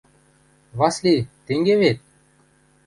[0.79, 1.15] Васли,
[1.45, 1.97] тенге вет?